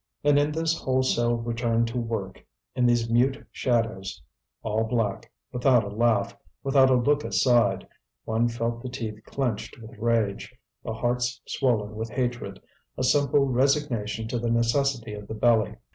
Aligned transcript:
And 0.23 0.39
in 0.39 0.51
this 0.51 0.75
wholesale 0.75 1.35
return 1.37 1.85
to 1.85 1.99
work, 1.99 2.43
in 2.73 2.87
these 2.87 3.07
mute 3.07 3.45
shadows, 3.51 4.19
all 4.63 4.83
black, 4.83 5.31
without 5.51 5.83
a 5.83 5.89
laugh, 5.89 6.35
without 6.63 6.89
a 6.89 6.95
look 6.95 7.23
aside, 7.23 7.87
one 8.25 8.47
felt 8.47 8.81
the 8.81 8.89
teeth 8.89 9.23
clenched 9.25 9.79
with 9.79 9.95
rage, 9.99 10.55
the 10.83 10.93
hearts 10.93 11.39
swollen 11.45 11.93
with 11.95 12.09
hatred, 12.09 12.59
a 12.97 13.03
simple 13.03 13.45
resignation 13.45 14.27
to 14.29 14.39
the 14.39 14.49
necessity 14.49 15.13
of 15.13 15.27
the 15.27 15.35
belly. 15.35 15.75